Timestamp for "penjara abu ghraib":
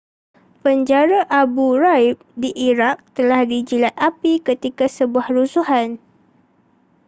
0.65-2.17